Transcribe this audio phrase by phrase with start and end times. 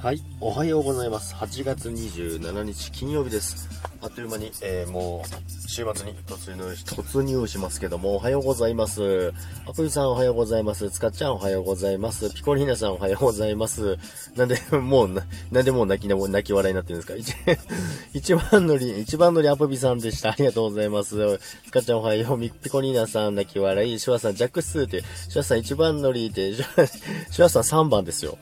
[0.00, 1.34] はい、おはようございます。
[1.34, 3.68] 8月27日金曜日です。
[4.00, 9.32] あっという間に、えー、もう、週末に突入突入しますけども、おはようございます。
[9.68, 10.88] アプリさんおはようございます。
[10.92, 12.32] つかちゃんおはようございます。
[12.32, 13.98] ピコリーナさんおはようございます。
[14.36, 17.52] なんで、もう、なんでもう泣きな、泣き笑いになってるんですか？
[18.14, 20.30] 一 番乗り、一番乗りアプビさんでした。
[20.30, 21.40] ありがとうございます。
[21.66, 22.38] つかちゃんおはよう。
[22.38, 23.98] ピコリーナさん泣き笑い。
[23.98, 28.38] シュワさんジャックスーって、シュワさん一番乗りで、シュワさん3番ですよ。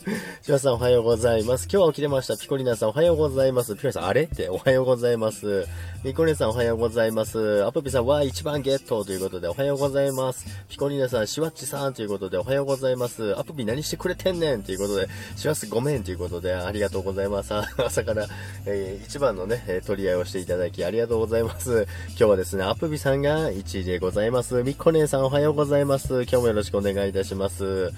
[0.00, 1.64] シュワさんおはようございます。
[1.64, 2.38] 今日は起きてました。
[2.38, 3.74] ピコリナさんおはようございます。
[3.74, 5.66] ピコリナさんあれっておはようございます。
[6.02, 7.62] ミコリナさんおはようございます。
[7.66, 10.46] アプピさんは一番ゲットということでおはようございます。
[10.70, 13.38] ピコリナさん、シワッチさんということでおはようございます。
[13.38, 17.52] アプピ何してくれてんねんということで、シワスごめんということでありがとうございます。
[17.76, 18.26] 朝から、
[18.64, 21.86] えー、一番のね、取り合いをしていただきありがとうございます。
[22.08, 24.62] 今日はですね、アプビさんが1位でございます。
[24.62, 26.22] ミコ姉さんおはようございます。
[26.22, 27.92] 今日もよろしくお願いいたします。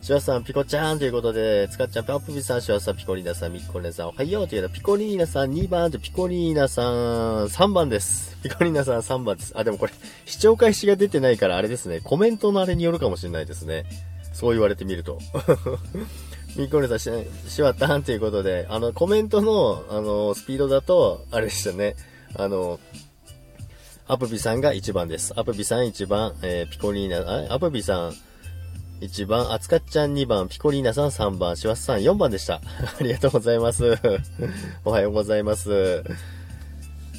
[0.00, 8.38] シワさん、ピコちゃんということで、つかっちゃん、パップビさん、シワさん、ピコリーナさん、ミッコネさん、おはようというのは、ピコリーナさん2番と、ピコリーナさん3番です。
[8.42, 9.52] ピコリーナさん3番です。
[9.56, 9.92] あ、でもこれ、
[10.24, 13.84] 視聴開始が出てないから、あれですね、コメントのあれによるかもしれないですね。
[14.32, 15.18] そう言われてみると。
[16.56, 21.96] ミッコネさん、シュワタンということで、あの、コメントの、あの、スピードだと、あれでしたね。
[22.34, 22.80] あの、
[24.06, 25.34] アプビさんが1番です。
[25.36, 28.14] アプビさん1番、えー、ピコリーナ、あ、アプビさん、
[29.00, 32.54] 1番、あつかっちゃん2番、ピコリーナさん3番、しわすさん4番でした。
[32.98, 33.96] ありがとうございます。
[34.84, 36.02] おはようございます。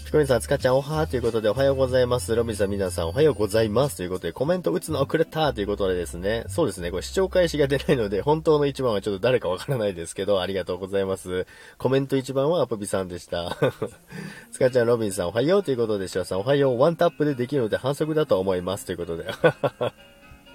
[0.05, 2.35] ピコリーナさん、あつかっちゃんおはーということでおはようございます。
[2.35, 3.97] ロビンさん、皆さんおはようございます。
[3.97, 11.45] ということでコメント打つの遅れたということでですね、そうですね、これ視聴開始が出ないので、本当の1番はちょっと誰かわからないですけど、ありがとうございます。
[11.77, 13.55] コメント1番はアポビさんでした。
[14.51, 18.85] つかっちゃん、ロビンさんおはようということで、しわさんおはよう、ワンタップでできるので反則だと思います。
[18.85, 19.25] ということで。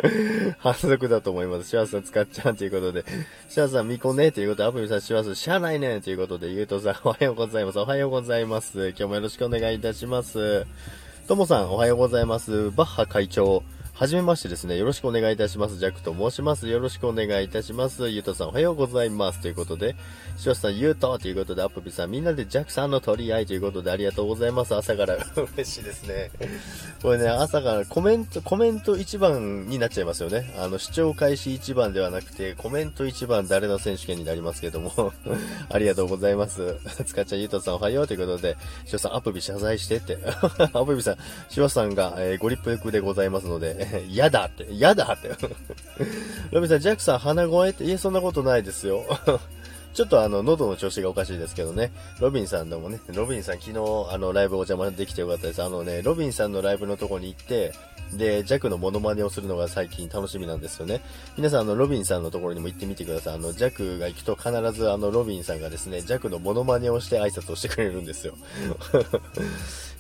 [0.58, 1.68] 反則だと思います。
[1.70, 3.04] シュワさん使っちゃうということで、
[3.48, 7.78] シュワさん見込んねということで、アプリさんシュワさんしゃあないねということで、ゆうとさんおはようございます。
[7.78, 8.88] おはようございます。
[8.88, 10.66] 今日もよろしくお願いいたします。
[11.28, 12.70] ともさんおはようございます。
[12.70, 13.62] バッハ会長。
[13.94, 14.76] はじめましてですね。
[14.76, 15.78] よろしくお願いいたします。
[15.78, 16.66] ジャックと申します。
[16.66, 18.08] よろしくお願いいたします。
[18.08, 19.40] ゆうとさんおはようございます。
[19.40, 19.94] ということで、
[20.36, 24.74] しわさんゆうとということで、アップビさんみんなでジャックさんの取り合いということでありがとうございます。
[24.74, 25.16] 朝から
[25.56, 26.32] 嬉しいですね。
[27.02, 30.52] これね、朝からコメント、コメント1番になっちゃいますよね。
[30.58, 35.12] あの、視聴開始1番ではなくて、コメント1番誰の選手権になりますけども
[35.70, 36.78] ありがとうございます。
[37.06, 38.56] つかっちゃんゆうとさんおはようということで、
[38.86, 41.16] しわさんアップビ謝罪してって アップビさん、
[41.48, 45.28] しわさんが、えー、ご立腹でございますので、 嫌だって、嫌だって
[46.50, 49.04] ロビンさん、ジャックさん鼻声って、いえ、そんなことないですよ。
[49.94, 51.92] ちょっとあの、喉の調子がおかしいですけどね。
[52.18, 53.78] ロビンさんでもね、ロビンさん昨日
[54.10, 55.62] あの、ライブお邪魔できてよかったです。
[55.62, 57.72] あのね、ロビンさんのライブのとこに行って、
[58.12, 61.00] で、ジャックのモノマネをするのが最近楽しみなんですよね。
[61.36, 63.34] 皆さん、あの、ロビンさんのところにも行ってみてください。
[63.34, 68.34] あの、ジャックが行くと必ずあの、ロビンさんがですね、ジャックのモノマネをして挨拶をしてくれるんですよ。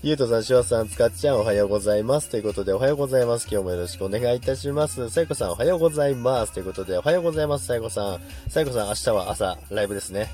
[0.04, 2.28] ゆうとさん、しわさん、つかっちゃん、おはようございます。
[2.28, 3.48] ということで、おはようございます。
[3.50, 5.08] 今日もよろしくお願いいたします。
[5.08, 6.52] さいこさん、おはようございます。
[6.52, 7.64] ということで、おはようございます。
[7.64, 8.50] さいこさん。
[8.50, 10.28] さいこさん、明日は朝、ライブですね。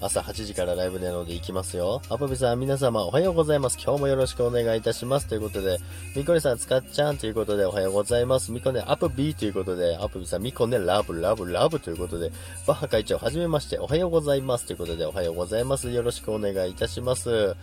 [0.00, 2.00] 朝8時からライブなので行きますよ。
[2.10, 3.78] アポビさん、皆様おはようございます。
[3.84, 5.26] 今日もよろしくお願いいたします。
[5.26, 5.78] ということで、
[6.14, 8.52] ミコネさん、つかっちゃんということでおはようございます。
[8.52, 12.30] ミコネ、アポビーということで、アポビさん、ミコネ、ラブ、ラブ、ラブということで、
[12.68, 14.66] バッハ会長、はじめまして、おはようございます。
[14.66, 15.90] ということで、おはようございます。
[15.90, 17.56] よろしくお願いいたします。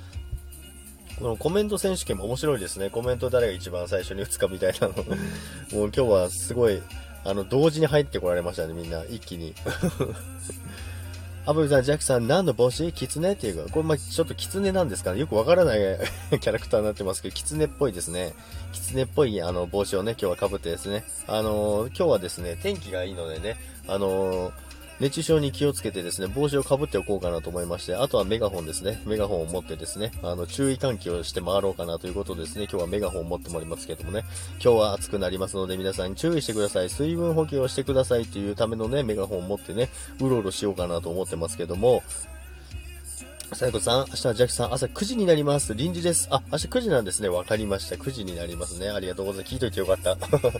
[1.19, 2.89] このコメント選手権も面白いですね。
[2.89, 4.93] コメント誰が一番最初に打つかみたいなの。
[5.03, 5.05] もう
[5.73, 6.81] 今日はすごい、
[7.23, 9.03] あの、同時に入ってこられましたね、みんな。
[9.09, 9.53] 一気に。
[11.47, 12.91] アブルさん、ジャックさん、何の帽子？
[12.91, 13.33] キツネ？
[13.33, 15.19] っていうか、これ、まあ、ちょっとキツネなんですかね。
[15.19, 15.79] よくわからない
[16.41, 18.33] キャラクターになってますけど、キツネっぽいですね。
[18.73, 21.05] キツネっぽい、あの、帽子をね、今日は被ってですね。
[21.27, 24.64] あのー、今日はですね、天気がいいのでね、あのー
[24.99, 29.01] 熱中症に気をつけてですね、帽子をかぶっておこうかなと思いまして、あとはメガホンですね。
[29.05, 32.63] メガホンを持ってですね、あの、注意喚起をして回ろうかなということですね。
[32.71, 34.23] 今日はメガホンを持ってもりますけどもね、
[34.63, 36.89] 今日は暑くなりますので皆さん注意してください。
[36.89, 39.89] 水分補給をしてくださいというためのね、メガホンを持ってね、
[40.21, 42.01] うろうろしようかなと思ってますけども、
[43.53, 45.75] さやこさん、明日はジャックさん、朝9時になります。
[45.75, 46.27] 臨時です。
[46.31, 47.29] あ、明日9時なんですね。
[47.29, 47.95] わかりました。
[47.95, 48.89] 9時になりますね。
[48.89, 49.53] ありがとうございます。
[49.53, 50.15] 聞いといてよかった。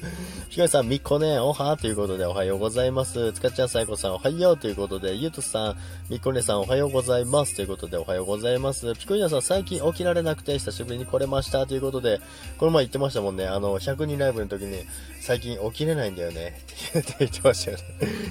[0.49, 3.33] ひかりさん、みっこね、おはということでおはようございます。
[3.33, 5.77] つかちゃん、さやこさん、おはようということで、ゆうとさん、
[6.09, 7.55] みっこねさん、おはようございます。
[7.55, 8.93] ということで、おはようございます。
[8.93, 11.65] ピコニアさん、最近起きられなくて、久しぶりに来れました。
[11.65, 12.21] ということで、
[12.59, 13.47] この前言ってましたもんね。
[13.47, 14.85] あの、100人ライブの時に、
[15.21, 16.61] 最近起きれないんだよね。
[16.99, 17.83] って言ってましたよね。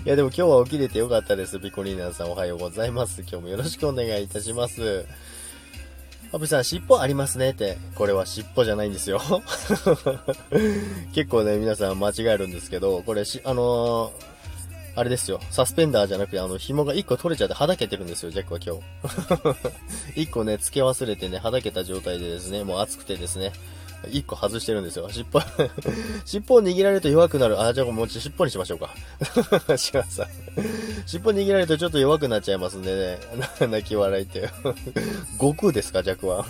[0.06, 1.58] いや、でも今日は起きれてよかったです。
[1.58, 3.22] ピコリーナさん、おはようございます。
[3.22, 4.43] 今日もよろしくお願いいたします。
[4.44, 5.04] します
[6.34, 7.78] アブさん、尻尾ありますねって。
[7.94, 9.20] これは尻尾じゃないんですよ。
[11.14, 14.12] 結構ね、皆さん間違えるんですけど、これし、あのー、
[14.96, 15.38] あれですよ。
[15.50, 18.82] サスペンダーじゃなくて、あの、紐が1個取れちゃってはだけてるんですよ、ジャックは今日。
[20.26, 23.52] 1個ね、付け忘れてね、はだけた状態でですね、もう熱くてですね、
[24.06, 25.08] 1個外してるんですよ。
[25.10, 25.40] 尻尾
[26.24, 27.60] 尻尾を握られると弱くなる。
[27.60, 28.94] あ、じゃあもう尻尾にしましょうか。
[29.76, 30.26] しまさ。
[31.06, 33.18] 尻尾握られるとちょっと弱くなっちゃいますんでね。
[33.68, 34.48] 泣き笑いって。
[35.32, 36.44] 悟空ですか、弱は。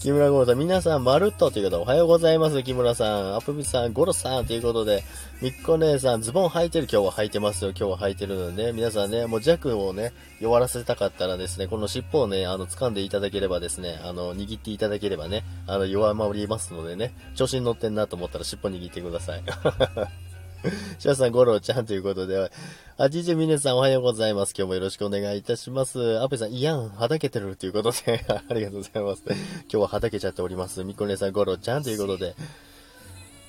[0.00, 3.34] 木村五郎さん、皆さん、まるっとということで、おはようございます、木村さん。
[3.34, 5.04] アップビさん、ゴロさんということで、
[5.44, 7.72] みっこ姉さん、ズボン履いてる、今日は履いてますよ。
[7.78, 19.42] 今日は履いてるのでね、皆さんね、もう弱をね、弱らせたかったらですね、この尻尾をね、あの、掴んでいただければですね、あの、握っていただければね、あの、弱まりますのでね、調子に乗ってんなと思ったら尻尾握ってください。
[20.98, 22.50] シャさん、ゴロちゃんということで、
[22.96, 24.54] あ、DJ ミネさんおはようございます。
[24.56, 26.20] 今日もよろしくお願いいたします。
[26.20, 29.22] アペさん、いやん、はだけてるということで、 ありがとうございます。
[29.26, 29.36] 今
[29.68, 30.82] 日ははだけちゃっております。
[30.84, 32.34] ミコネさん、ゴロちゃんということで、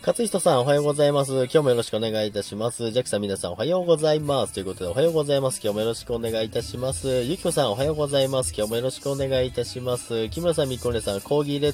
[0.06, 1.31] 勝人さん、おはようございます。
[1.31, 2.92] 今日もよろしくお願いいたします。
[2.92, 4.54] ジャックさん、皆さん、おはようございます。
[4.54, 5.60] ということで、おはようございます。
[5.63, 7.24] 今日もよろしくお願いいたします。
[7.24, 8.54] ゆきこさん、おはようございます。
[8.56, 10.30] 今日もよろしくお願いいたします。
[10.30, 11.74] 木村さん、みこねさん、講義レ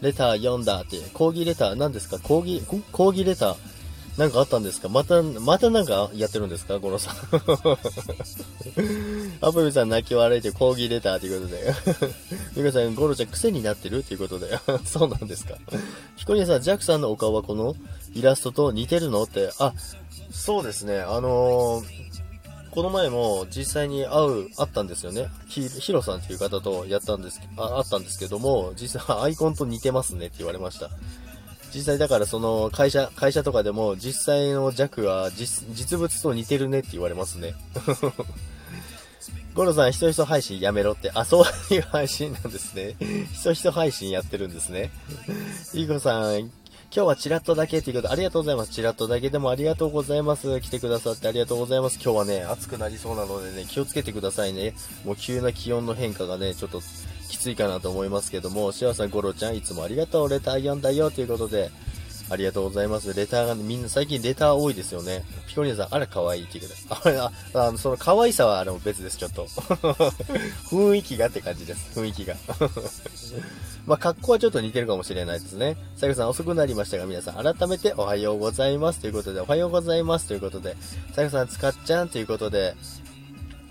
[0.00, 2.18] レター読んだって、講義レター、何ですか？
[2.18, 2.62] 講義、
[2.92, 3.56] 講義レター。
[4.16, 4.88] なんかあったんですか？
[4.88, 6.78] また、またなんかやってるんですか？
[6.78, 7.14] ゴロさん。
[9.40, 11.74] アプリさん泣き笑いて講義レターということで。
[12.56, 14.58] 皆さん、ゴロちゃん癖になってるということで。
[14.84, 15.56] そうなんですか。
[16.16, 17.74] ヒコニアさん、ジャックさんのお顔はこの
[18.14, 19.72] イラストと似てるのって、あ、
[20.32, 21.00] そうですね。
[21.00, 21.84] あのー、
[22.70, 25.28] この前も実際に会う、会ったんですよね。
[25.48, 30.90] ヒヒロさんっていう方とやったんですあ、会ったんですけども、実際アイコンと似てますねって言われました。
[31.74, 37.54] 実際だからその会社、会社とかでも実際の弱は実物と似てるねって言われますね。
[39.54, 41.12] ゴロさん、ひとひと配信やめろって。
[41.14, 42.96] あ、そういう配信なんですね。
[43.32, 44.90] ひとひと配信やってるんですね。
[45.74, 46.50] いいさん、今
[46.90, 48.72] 日はチラッとだけっていうことで、ありがとうございます。
[48.72, 50.60] チラッとだけでもありがとうございます。
[50.60, 52.00] 来てくださってありがとうございます。
[52.02, 54.74] 今日はね、暑くなりそうなのでね、気をつけてくださいね。
[55.04, 56.82] もう急な気温の変化がね、ちょっと
[57.28, 61.70] きついかなと思いますけども、幸せゴロちゃんいつもありがとう、レター読んだよということで、
[62.30, 63.12] ありがとうございます。
[63.12, 65.24] レターが、みんな最近レター多いですよね。
[65.46, 66.96] ピコリンさん、あれ可愛いって言うけど。
[66.96, 69.46] あれ、あ、あの、その可愛さはあの別です、ちょっと。
[70.70, 72.34] 雰囲気がって感じです、雰囲気が。
[73.86, 75.76] まあ、格好はちょっと似てるかもしれないですね。
[75.96, 80.76] さゆさん遅くなりましたが、皆さん改めておはようございますということで、おはようございますということで、
[81.14, 82.74] さゆさん使っちゃんということで、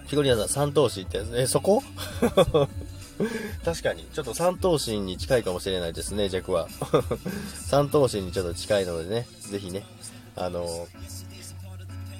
[0.08, 1.82] ピコリンさん三頭身ってやつね、そこ？
[3.64, 6.68] 確かに、ちょっと三等身に近いかもしれないですね、弱は。
[7.68, 9.86] 三等身にちょっと近いのでね、ぜひね、
[10.36, 11.23] あのー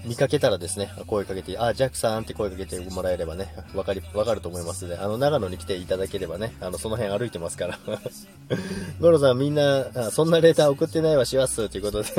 [0.06, 7.80] 見かけたらですね、声かけて、あ、ジャックさんって声かけてもらえればね、わかり、わかると思いますので、あの、長野に来ていただければね、あの、その辺歩いてますから。
[9.00, 12.10] ゴロさんみんな、そんなレーター送ってないわしますということで。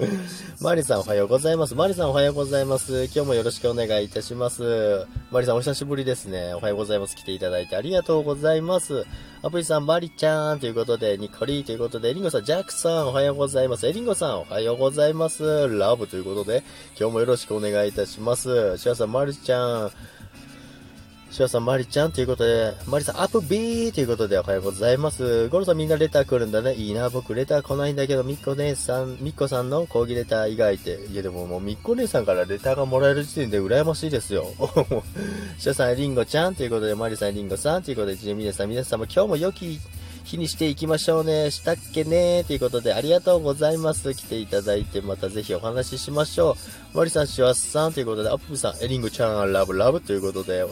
[0.60, 1.74] マリさんおはようございます。
[1.74, 3.04] マリさんおはようございます。
[3.04, 5.06] 今日もよろしくお願いいたします。
[5.30, 6.54] マリさんお久しぶりですね。
[6.54, 7.16] おはようございます。
[7.16, 9.04] 来ていただいてありがとうございます。
[9.44, 13.88] アプリさん、マリちゃんということで、ニコリーということで、エリンゴさん、ジャックさんおはようございます。
[13.88, 15.66] エリンゴさんおはようございます。
[15.68, 16.62] ラブということで、
[16.96, 18.76] 今日もよろしくお願いいたします。
[18.78, 19.90] シアさん、まるちゃん、
[21.30, 25.48] シアさん、まりちゃんということで、まりさん、アップビーということでおはようございます。
[25.50, 26.74] ゴロさんみんなレター来るんだね。
[26.74, 31.06] いいな、僕レター来ないんだけど、みっこ姉さん、みっこさんの講義レター以外って。
[31.06, 34.46] いやでももうみっこ姉さんからレターがもらえる時点で羨ましいですよ。
[35.58, 39.78] シアさん、りんごちゃんということで、まりさん、りんごさんということで、じみねさん、皆さんも今日も良き
[40.24, 41.50] 日にしていきましょうね。
[41.50, 44.14] したっけねということで、ありがとうございます。
[44.14, 46.56] 来ていただいて、またぜひお話ししましょ
[46.94, 46.96] う。
[46.96, 50.64] マリさん、シワスさんということで、アップさん、エリングちゃん、ラブラブということで、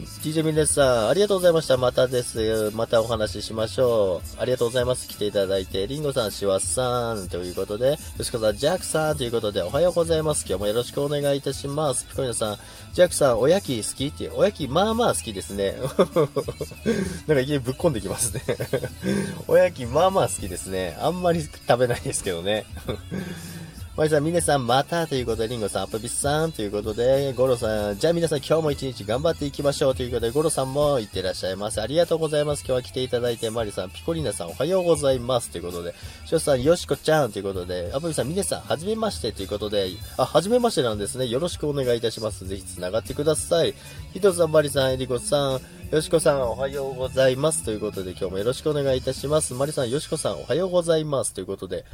[0.00, 1.76] DJ ミネさん、ありがとうございました。
[1.76, 2.72] またです。
[2.74, 4.40] またお話ししましょう。
[4.40, 5.06] ありがとうございます。
[5.06, 10.44] 来ていただいて、リンゴさん、シワさん、ということで、よしこさん、ジャックさん、ということで、おはようございます。
[10.48, 12.06] 今日もよろしくお願いいたします。
[12.06, 12.58] ピコリナさん、
[12.92, 14.06] ジャックさん、おやき好き？
[14.06, 15.76] って、おやき、まあまあ好きですね。
[17.28, 18.42] なんかいきなりぶっこんできますね。
[19.46, 20.98] おやき、まあまあ好きですね。
[21.00, 22.66] あんまり食べないですけどね。
[23.96, 31.80] マリさん、ミネさん、またということで、リンゴさん、アップビスさんということで、ゴロさん、じゃあ皆さん今日も一日頑張っていきましょうということで、ゴロさんもいってらっしゃいます。
[31.80, 32.62] ありがとうございます。
[32.62, 35.94] 今日は来ていただいて、マリさん、ピコリナさん、おはようございますということで、
[36.26, 41.28] ショさん、ヨシコちゃんということで、アップビスさん、ミネさん、はじめましてということで、あ、はじめましてなんですね。
[41.28, 42.48] よろしくお願いいたします。
[42.48, 43.74] ぜひ繋がってください。
[44.12, 45.60] ヒトさん、マリさん、エリコさん、
[45.92, 47.62] よしこさん、おはようございます。
[47.62, 49.54] ということで、今日もよろしくお願いいたします。
[49.54, 51.32] マリさん、よしこさん、おはようございます。
[51.32, 51.84] ということで、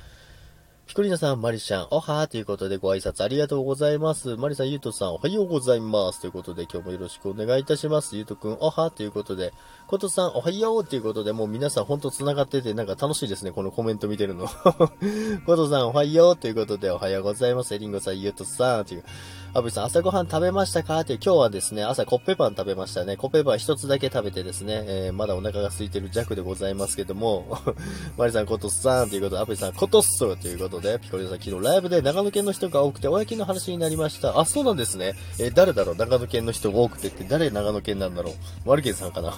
[0.91, 4.35] ひくりなさん、マリシャン、おはーということでご挨拶ありがとうございます。
[4.35, 6.21] マリさん、ゆうとさん、おはようございます。
[6.21, 8.17] ということで、今日もよろしくお願いいたします。
[8.17, 9.53] ゆうとくん、おはーということで、
[9.87, 14.49] ことさん、おはようということで、もう皆さんほんと繋がってて、なんか楽しいですね、このコメント見てるの。
[15.47, 17.73] ことさん、おはようということで、おはようございます。
[17.73, 19.05] エリンゴさん、ゆうとさん、という。
[19.53, 21.01] アブさん、朝ごはん食べましたか？
[21.01, 23.17] って、今日はですね、朝コッペパン食べましたね。
[23.17, 27.59] コッペパン一つだけ食べてですね、えー、まだお腹が空いてる弱でございますけども、
[28.17, 34.39] マリさん、ことさんということで、アブさん、ことっそということで、ピコリさん、昨日ライブで長野県の人が多くて、公の話になりました。
[34.39, 35.15] あ、そうなんですね。
[35.41, 35.97] えー、誰だろう？
[35.97, 38.35] 長野県の人が多くてって、誰長野県なんだろう？
[38.69, 39.35] マルケンさんかな？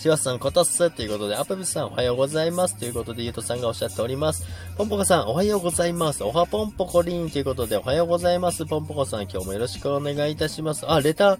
[0.00, 4.46] シワさん、ことっすということで、アプビスさん、おはようございますということで、ゆうとさんがおっしゃっております。
[4.78, 6.24] ポンポコさん、おはようございます。
[6.24, 8.64] おはぽんぽこりんということで、おはようございます。
[8.64, 10.90] ポンポコさん、今日もよろしくお願いいたします。
[10.90, 11.38] あ、レター、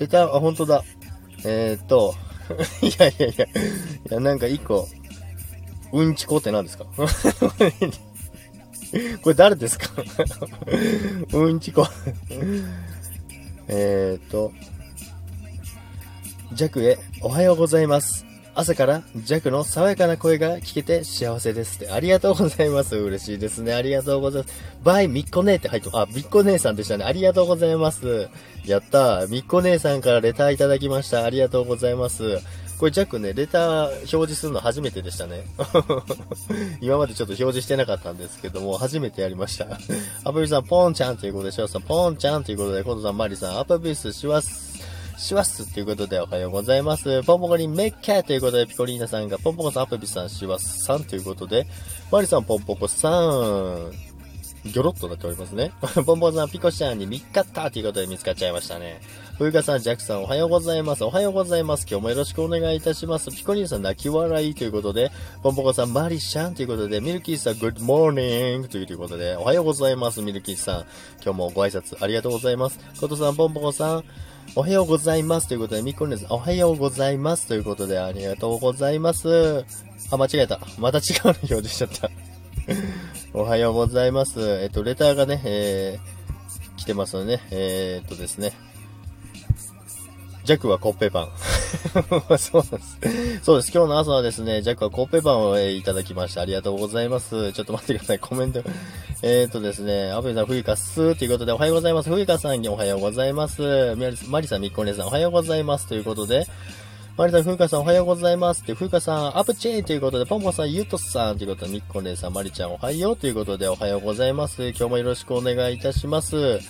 [0.00, 0.82] レター、あ、本当だ。
[1.44, 2.14] えー、っと、
[2.80, 3.48] いやいやいや、い
[4.10, 4.88] や、なんか一個、
[5.92, 6.86] うんちこって何ですか？
[9.22, 9.90] これ誰ですか？
[11.34, 11.86] うんちこ。
[13.68, 14.50] えーっと、
[16.54, 18.26] ジャクへおはようございます。
[18.54, 21.90] 朝からジャクの爽やかな声が聞けて幸せですって。
[21.90, 22.94] ありがとうございます。
[22.96, 23.72] 嬉しいですね。
[23.72, 24.54] ありがとうございます。
[24.82, 27.04] バイみっこねって入ってあ、みっこ姉さんでしたね。
[27.04, 28.28] ありがとうございます。
[28.66, 29.28] やったー。
[29.28, 31.24] みっこ姉さんからレターいただきました。
[31.24, 32.40] ありがとうございます。
[32.78, 35.44] これジャックね、レター表示するの初めてでしたね。
[36.82, 39.78] 今までちょっと表示してなかったんですけども、初めてやりました。
[40.24, 44.26] アプビさん、ポンちゃんということで、ショウさん、ポンちゃんということで、コトさん、マリさん、アプビスし
[45.12, 45.24] ます。
[45.26, 47.22] しますということでおはようございます。
[47.22, 51.66] ポンポコリンメッカーということで、ピコリーナさんが、ポンポコさん、アプビさん、しますさんということで、
[52.10, 53.92] マリさん、ポンポコさん、
[54.64, 55.72] ギョロッとなっておりますね。
[56.06, 59.00] ポンポコさん、ピコちゃんに見っかったということで見つかっちゃいましたね。
[59.38, 61.02] ふうかさん、ジャックさん、おはようございます。
[61.04, 61.86] おはようございます。
[61.88, 63.30] 今日もよろしくお願いいたします。
[63.30, 65.10] ピコリーナさん、泣き笑いということで、
[65.42, 70.22] ポンポコさん、マリシャンということで、ミルキーさん、 Good morning ということで、おはようございます。
[70.22, 70.84] ミルキーさん、
[71.22, 72.78] 今日もご挨拶ありがとうございます。
[73.00, 74.04] コトさん、ポンポコさん、
[74.54, 75.48] おはようございます。
[75.48, 76.26] ということで、ミコンです。
[76.28, 77.46] おはようございます。
[77.46, 79.64] ということで、ありがとうございます。
[80.10, 80.60] あ、間違えた。
[80.78, 82.10] また違うの表示しちゃった。
[83.32, 84.60] おはようございます。
[84.60, 88.52] えっと、レターがね、えー、来てますのでね、えー、っとですね。
[90.44, 91.28] ジャックはコッペパン。
[92.38, 93.42] そうです。
[93.42, 93.72] そうです。
[93.72, 96.42] 今日の朝はですね、ジャックはコッペパンを、いただきました。
[96.42, 97.52] ありがとうございます。
[97.52, 98.18] ちょっと待ってください。
[98.18, 98.62] コメント。
[99.22, 102.10] えー、っとですね、アブリさん、ふゆかすということで、おはようございます。
[102.10, 103.62] ふゆかさんにおはようございます。
[104.28, 105.86] マリさん、みっこねさん、おはようございます。
[105.86, 106.46] ということで、
[107.16, 108.62] マリさん、ふうかさん、おはようございます。
[108.62, 114.68] って、ふうかさん、アプチェーということで、ポンポンさん、ゆうとさんということで、みっこねさん、まりちゃん、おはようということで、おはようございます。
[114.68, 116.60] 今日もよろしくお願いいたします。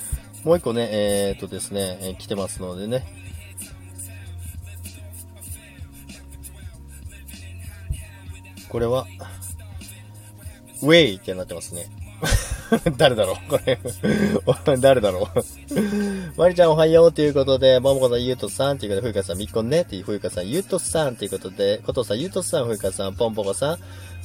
[0.44, 3.21] もう一個ね、えー、っとですね、えー来てますのでね。
[8.72, 9.06] これは、
[10.82, 11.86] ウェイってなってますね。
[12.96, 13.50] 誰だろう？
[13.50, 13.78] これ。
[14.80, 15.42] 誰だろう？
[16.40, 23.78] まりちゃんおはようということで、ももこさんゆうとさんということで、ふうかさんみっこんねっていうふうかさんゆうとさんということで、ことさんゆうとさん、ふうかさん、ぽんぽこさん、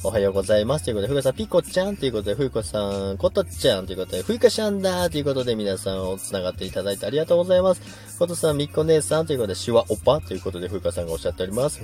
[0.04, 8.16] おはようございますということで、ふうかさんピコちゃんということで、ふうかさん、ことちゃんということで、ふうかしゃんだということで、皆さんを繋がっていただいてありがとうございます。
[8.16, 11.80] ことさん、みっこ姉さんということで、しわおぱということで、ふうかさんがおっしゃっております。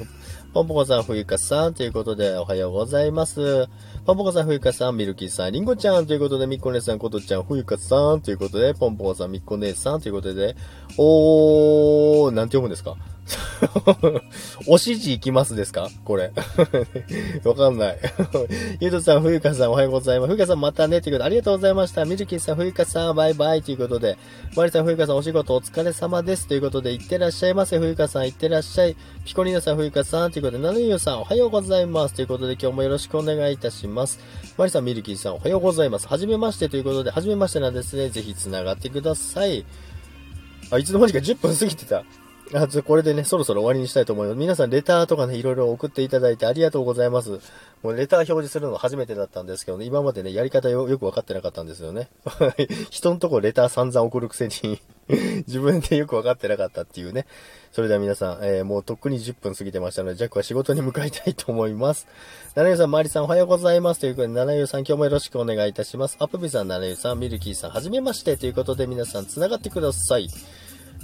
[0.52, 3.66] ぽんぽこさん、ふうかさんということで、おはようございます。
[4.06, 10.54] ぽんぽこさん、ふうかさん、ミルキーさん、りんごちゃんということで、みっこ姉さん、ことちゃん、ふうかさんということで、ぽんぽこさん、みっこ姉さんということで、
[10.96, 12.96] おー、なんて読むんですか？
[14.66, 15.88] お指示いきますですか？
[16.04, 16.32] これ。
[17.44, 17.98] わかんない。
[18.80, 20.28] ゆうとさん、ふゆかさん、おはようございます。
[20.28, 22.04] ふゆかさん、またね、ということで、ありがとうございました。
[22.04, 24.18] みるきさん、ふゆかさん、バイバイ、ということで、
[24.54, 26.46] まりさん、ふゆかさん、お仕事お疲れ様です。
[26.46, 27.78] ということで、いってらっしゃいませ。
[27.78, 28.96] ふゆかさん、いってらっしゃい。
[29.24, 32.14] ピコリーナさん、ふゆかさん、ということで、なぬゆうさん、おはようございます。
[32.14, 34.18] ということで、今日もよろしくお願いいたします。
[34.58, 36.06] まりさん、みるきさん、おはようございます。
[36.08, 38.10] はじめましてということで、はじめましてなんですね。
[38.10, 39.64] ぜひ繋がってください。
[40.70, 42.04] あ、いつの間にか10分過ぎてた。
[42.54, 44.36] あ、ちょこれでね、そろそろ終わりにしたいと思います。
[44.38, 47.40] 皆さん、レターとかね、いろいろ送っていただいてありがとうございます。
[47.82, 52.08] もうレター表示するの初めてだったんですけどね、今までね、やり方よよくわかってなかったんですよね。
[52.90, 54.80] 人のとこレター散々送るくせに、
[55.48, 57.26] 自分でよくわかってなかったっていうね。
[57.72, 62.06] それでは皆さん、えーもうとっくに10分過ぎてましたので、ジャックは仕事に向かいたいと思います。
[62.54, 64.00] 七湯さん、マリさん、おはようございます。
[64.00, 66.16] ということで、七湯さん、今日もよろしくお願いいたします。
[66.20, 68.36] アップビさん、七湯さん、ミルキーさん、はじめまして。
[68.36, 70.28] ということで、皆さん、繋がってください。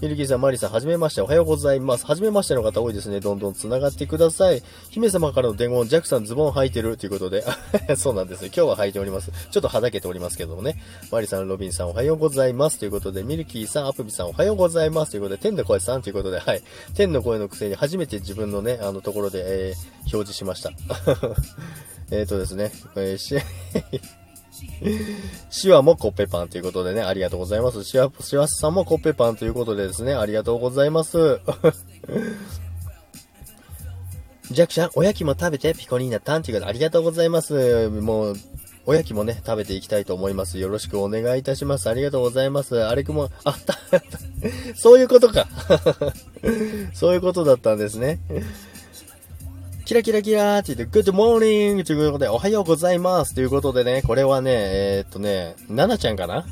[0.01, 2.07] ミルキーさん、マリさん、はじめまして、おはようございます。
[2.07, 3.21] はじめましての方多いですね。
[3.21, 4.63] どんどん繋がってください。
[4.89, 7.45] 姫様からの伝言、ジャックさんズボン履いてるということで、
[7.97, 8.47] そうなんですよ。
[8.47, 9.31] 今日は履いております。
[9.51, 10.83] ちょっとはだけておりますけどもね。
[11.11, 12.79] マリさん、ロビンさん、おはようございます。
[12.79, 15.11] ということで、ミルキーさん、アプビさん、おはようございます。
[15.11, 16.63] ということで、天の声さんということで、はい。
[16.95, 20.73] 天の声のくせに初めて自分のね、あのところで、えー表示しました。
[22.11, 23.37] えっ、とですね、えー、し、
[25.51, 27.85] シワもコッペパンということでね、ありがとうございます。
[27.85, 31.41] シワ、シワさんもコッペパンということでですね、ありがとうございます。
[34.51, 37.89] ジャクちゃん、おやきも食べて、ピコリーナタンということで、ありがとうございます。
[37.89, 38.37] もう、
[38.87, 40.59] おやきもね、食べていきたいと思います。
[40.59, 41.89] よろしくお願いいたします。
[41.89, 42.83] ありがとうございます。
[42.83, 43.79] あれくも、あっ、た、
[44.75, 45.47] そういうことか。
[46.95, 48.19] そういうことだったんですね。
[49.91, 51.83] キラキラキラーって言って、Good morning!
[51.83, 53.35] ということで、おはようございます。
[53.35, 56.47] ということでね、これはね、えー、っとね、ナナちゃんかな？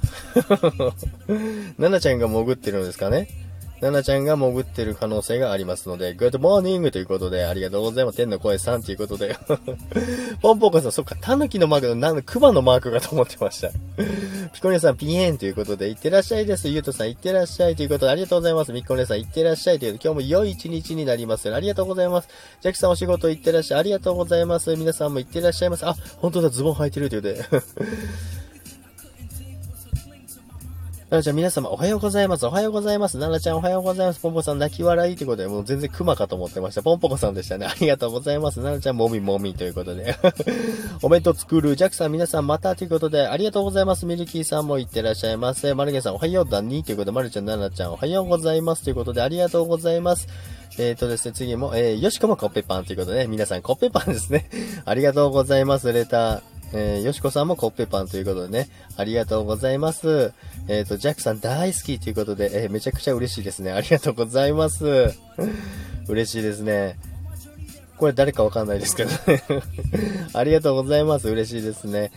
[1.79, 3.29] ナナちゃんが潜ってるんですかね？
[3.81, 8.17] ナナちゃんが潜ってる可能性がありますので、 Good morning ということで、ありがとうございます。
[8.17, 9.37] 天の声さんということで。
[10.43, 13.71] ポンポコさん、そっか、タヌキのマークの、なんクマのマークかと思ってました。
[14.53, 16.69] ピコネさん、ピエンということで、いってらっしゃいです。
[16.69, 18.73] ゆうとさん、いってらっしゃいということで、ありがとうございます。
[18.73, 22.29] ミコネさん、いってらっしゃいということで今日も良い一日になりますありがとうございます。
[22.61, 23.81] ジャキさん、お仕事いってらっしゃい。
[23.81, 24.75] ありがとうございます。
[24.75, 25.87] 皆さんもいってらっしゃいます。
[25.87, 28.38] あ、本当だ、ズボン履いてるということで。
[31.11, 32.45] ななちゃん、皆様おはようございます。
[32.45, 33.17] おはようございます。
[33.17, 34.21] ななちゃん、おはようございます。
[34.21, 36.83] ポンポさん、泣き笑いということで、もう全然クマかと思ってました。
[36.83, 37.65] ポンポコさんでしたね。
[37.71, 38.61] ありがとうございます。
[38.61, 40.15] ななちゃん、もみもみということで。
[41.01, 41.77] お弁当作る。
[41.77, 44.05] ジャックさん、皆さん、またということで、ありがとうございます。
[44.05, 45.73] ミルキーさんもいってらっしゃいませ。
[45.73, 48.85] マルゲンさん、おはようだにということで、マルちゃん、ななちゃん、おはようございます。
[48.85, 50.29] ということで、ありがとうございます。
[50.79, 54.51] えっ、ー、とですね、次も、えー、よしこもコッペパンということで、皆さんコッペパンですね。
[54.85, 55.91] ありがとうございます。
[55.91, 56.58] レター。
[56.73, 60.33] えー、よしこさんもコッペパンということでね、ありがとうございます。
[60.69, 63.73] えっ、ー、と、ジャックさん大好きということで、えー、めちゃくちゃ嬉しいですね。
[63.73, 65.15] ありがとうございます。
[66.09, 66.99] 嬉しいですね。
[67.97, 69.43] これ誰かわかんないですけどね。
[70.33, 71.29] ありがとうございます。
[71.29, 72.13] 嬉しいですね。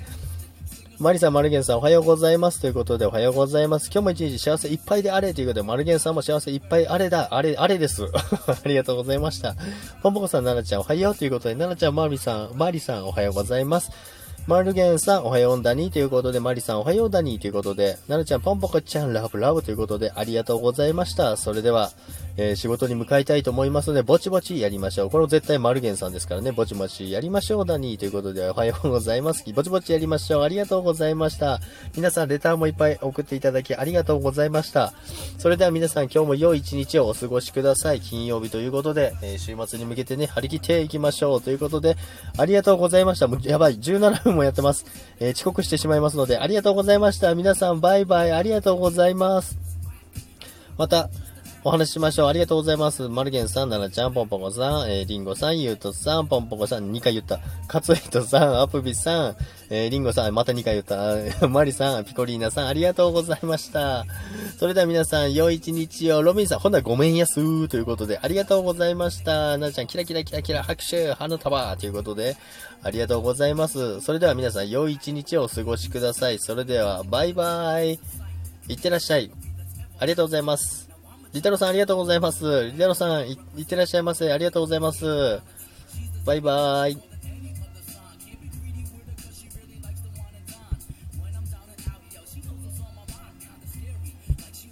[0.99, 2.61] マリさん、マルゲンさん、おはようございます。
[2.61, 3.85] ということで、おはようございます。
[3.85, 7.29] 今日も一日幸せいっぱいであれということで、マルゲンさんも幸せいっぱいあれだ。
[7.31, 8.03] あれ、あれです。
[8.45, 9.55] ありがとうございました。
[10.03, 13.89] ポンポコさん、ナナちゃん、おはようということで、ナナちゃん、マリさん、マリさん、おはようございます。
[14.47, 21.37] マルゲンさん、おはようだにということで、マリさん、おはようだにということで、ナルちゃん、ポンポコちゃん、ラブラブということで、ありがとうございました。
[21.37, 21.91] それでは、
[22.37, 25.09] えー、仕事に向かいたいと思いますので、ぼちぼちやりましょう。
[25.11, 29.43] これも絶対マルゲンさんですからね、ぼちぼちやりましょうだにということで、おはようございます。
[29.53, 30.43] ぼちぼちやりましょう。
[30.43, 31.59] ありがとうございました。
[31.95, 34.93] 皆さん、レターもいっぱい送っていただき、ありがとうございました。
[35.37, 38.01] それでは皆さん、今日も良い一日をお過ごしください。
[38.01, 41.41] 金曜日ということで、えー、週末に向けてね、張り切っていきましょう。
[41.41, 41.95] ということで、
[42.37, 43.29] ありがとうございました。
[43.43, 44.85] やばい、17分もやってます。
[45.19, 47.33] えー、遅刻してしまいますので、ありがとうございました。
[47.35, 49.57] 皆さん、バイバイ、ありがとうございます。
[50.77, 51.09] また、
[51.63, 52.27] お話ししましょう。
[52.27, 53.07] ありがとうございます。
[53.07, 57.39] マルゲンさん、ナナちゃん、ポンポコさん、えー、リンゴさん、ユートさん、ポンポコさん、2回言った。
[57.67, 59.35] カツイトさん、アプビさん、
[59.69, 61.45] えー、リンゴさん、また2回言った。
[61.47, 64.05] マリさん、ピコリーナさん、ありがとうございました。
[64.57, 66.23] それでは皆さん、良い一日を。
[66.23, 69.59] ロビンさん、ほんならごめんやすーということで、ありがとうございました。
[69.59, 72.37] ななちゃん、キラキラキラキラ、拍手、花束ということで、
[72.81, 74.01] ありがとうございます。
[74.01, 76.39] それでは皆さん、良い一日をお過ごしください。
[76.39, 77.99] それでは、バイバイ。
[78.67, 79.29] いってらっしゃい。
[79.99, 80.90] ありがとうございます。
[81.33, 82.71] リタロさんありがとうございます。
[82.71, 84.31] リタロさんい、いってらっしゃいませ。
[84.31, 85.39] ありがとうございます。
[86.25, 87.10] バイバーイ。